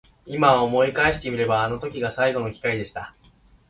[0.25, 3.13] 今思い返してみればあの時が最後の機会でした。